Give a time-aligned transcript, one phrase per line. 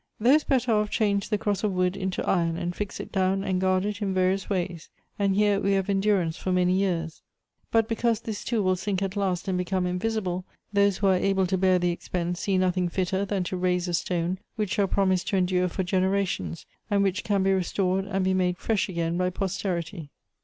[0.19, 3.61] Those better off change the cross of wood into iron, and fix it down and
[3.61, 4.89] guard it in various ways;
[5.19, 7.21] and here we have endurance lor many years.
[7.71, 10.43] But because this too will sink at last and become invisible,
[10.73, 13.93] those who are able to bear the expense see nothing fitter than to raise a
[13.93, 18.33] stone which shall promise to endure for generations, and which can be restored and be
[18.33, 20.09] made fresh again by posterity.